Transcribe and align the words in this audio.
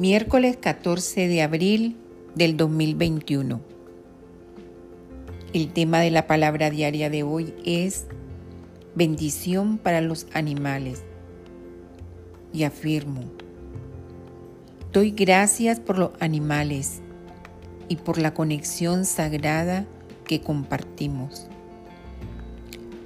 Miércoles 0.00 0.56
14 0.58 1.28
de 1.28 1.42
abril 1.42 1.94
del 2.34 2.56
2021. 2.56 3.60
El 5.52 5.72
tema 5.74 5.98
de 6.00 6.10
la 6.10 6.26
palabra 6.26 6.70
diaria 6.70 7.10
de 7.10 7.22
hoy 7.22 7.52
es 7.66 8.06
bendición 8.94 9.76
para 9.76 10.00
los 10.00 10.26
animales. 10.32 11.02
Y 12.50 12.62
afirmo, 12.62 13.24
doy 14.90 15.10
gracias 15.10 15.80
por 15.80 15.98
los 15.98 16.12
animales 16.18 17.02
y 17.88 17.96
por 17.96 18.16
la 18.16 18.32
conexión 18.32 19.04
sagrada 19.04 19.84
que 20.24 20.40
compartimos. 20.40 21.46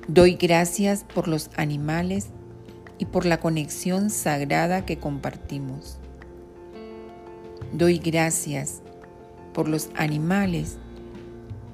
Doy 0.06 0.36
gracias 0.36 1.04
por 1.12 1.26
los 1.26 1.50
animales 1.56 2.28
y 2.98 3.06
por 3.06 3.26
la 3.26 3.40
conexión 3.40 4.10
sagrada 4.10 4.86
que 4.86 4.98
compartimos. 4.98 5.98
Doy 7.74 7.98
gracias 7.98 8.82
por 9.52 9.68
los 9.68 9.88
animales 9.96 10.76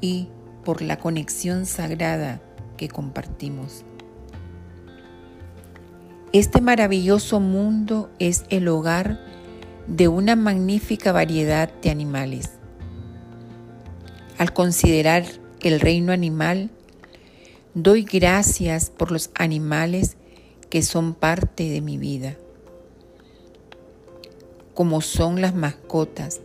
y 0.00 0.28
por 0.64 0.80
la 0.80 0.98
conexión 0.98 1.66
sagrada 1.66 2.40
que 2.78 2.88
compartimos. 2.88 3.84
Este 6.32 6.62
maravilloso 6.62 7.38
mundo 7.38 8.10
es 8.18 8.44
el 8.48 8.68
hogar 8.68 9.20
de 9.88 10.08
una 10.08 10.36
magnífica 10.36 11.12
variedad 11.12 11.70
de 11.82 11.90
animales. 11.90 12.52
Al 14.38 14.54
considerar 14.54 15.24
el 15.60 15.80
reino 15.80 16.12
animal, 16.12 16.70
doy 17.74 18.04
gracias 18.04 18.88
por 18.88 19.12
los 19.12 19.28
animales 19.34 20.16
que 20.70 20.80
son 20.80 21.12
parte 21.12 21.68
de 21.68 21.82
mi 21.82 21.98
vida, 21.98 22.38
como 24.80 25.02
son 25.02 25.42
las 25.42 25.54
mascotas 25.54 26.40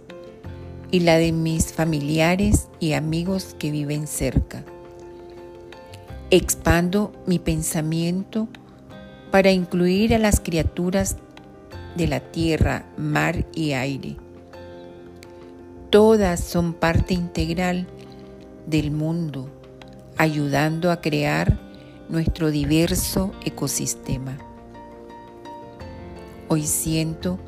y 0.92 1.00
la 1.00 1.16
de 1.16 1.32
mis 1.32 1.72
familiares 1.72 2.68
y 2.82 2.92
amigos 2.92 3.56
que 3.58 3.72
viven 3.72 4.08
cerca. 4.08 4.66
Expando 6.32 7.14
mi 7.26 7.40
pensamiento 7.40 8.50
para 9.32 9.52
incluir 9.52 10.14
a 10.14 10.20
las 10.20 10.42
criaturas 10.42 11.16
de 11.96 12.10
la 12.10 12.20
tierra, 12.20 12.86
mar 12.98 13.46
y 13.54 13.72
aire. 13.72 14.18
Todas 15.90 16.42
son 16.42 16.74
parte 16.74 17.14
integral 17.14 17.88
del 18.68 18.92
mundo, 18.92 19.50
ayudando 20.18 20.92
a 20.92 21.00
crear 21.00 21.58
nuestro 22.10 22.52
diverso 22.52 23.32
ecosistema. 23.46 24.38
Hoy 26.50 26.64
siento 26.64 27.40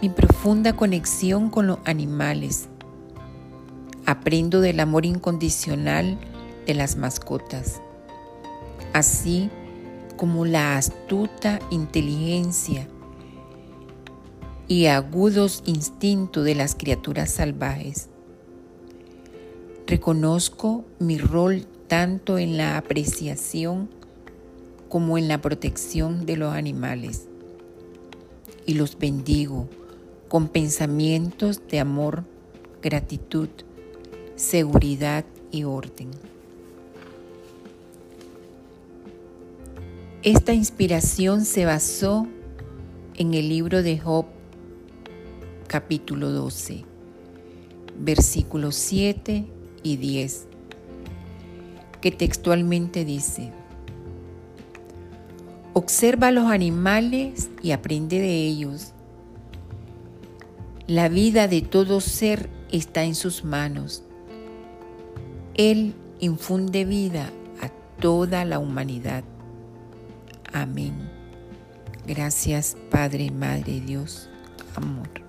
mi 0.00 0.08
profunda 0.08 0.74
conexión 0.74 1.50
con 1.50 1.66
los 1.66 1.78
animales. 1.84 2.68
Aprendo 4.06 4.60
del 4.60 4.78
amor 4.80 5.04
incondicional 5.04 6.18
de 6.66 6.74
las 6.74 6.96
mascotas, 6.96 7.80
así 8.92 9.50
como 10.16 10.44
la 10.44 10.76
astuta 10.76 11.58
inteligencia 11.70 12.88
y 14.68 14.86
agudos 14.86 15.62
instintos 15.66 16.44
de 16.44 16.54
las 16.54 16.74
criaturas 16.74 17.30
salvajes. 17.30 18.08
Reconozco 19.86 20.84
mi 20.98 21.18
rol 21.18 21.66
tanto 21.88 22.38
en 22.38 22.56
la 22.56 22.76
apreciación 22.76 23.88
como 24.88 25.18
en 25.18 25.26
la 25.28 25.40
protección 25.40 26.24
de 26.24 26.36
los 26.36 26.54
animales 26.54 27.26
y 28.64 28.74
los 28.74 28.98
bendigo 28.98 29.68
con 30.28 30.48
pensamientos 30.48 31.62
de 31.68 31.80
amor, 31.80 32.24
gratitud, 32.82 33.48
seguridad 34.36 35.24
y 35.50 35.64
orden. 35.64 36.10
Esta 40.22 40.52
inspiración 40.52 41.44
se 41.44 41.64
basó 41.64 42.26
en 43.16 43.34
el 43.34 43.48
libro 43.48 43.82
de 43.82 43.98
Job 43.98 44.26
capítulo 45.66 46.30
12, 46.30 46.84
versículos 47.98 48.74
7 48.76 49.46
y 49.82 49.96
10, 49.96 50.46
que 52.00 52.10
textualmente 52.10 53.04
dice, 53.04 53.52
Observa 55.72 56.28
a 56.28 56.32
los 56.32 56.46
animales 56.46 57.50
y 57.62 57.70
aprende 57.70 58.18
de 58.18 58.46
ellos. 58.46 58.92
La 60.88 61.10
vida 61.10 61.48
de 61.48 61.60
todo 61.60 62.00
ser 62.00 62.48
está 62.72 63.04
en 63.04 63.14
sus 63.14 63.44
manos. 63.44 64.04
Él 65.52 65.94
infunde 66.18 66.86
vida 66.86 67.30
a 67.60 67.68
toda 68.00 68.46
la 68.46 68.58
humanidad. 68.58 69.22
Amén. 70.50 70.94
Gracias 72.06 72.74
Padre, 72.90 73.30
Madre 73.30 73.82
Dios, 73.82 74.30
amor. 74.76 75.27